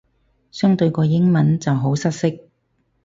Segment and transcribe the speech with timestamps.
[0.51, 2.31] 相對個英文就好失色